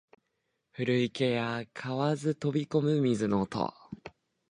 [0.73, 3.71] 古池や蛙飛び込む水の音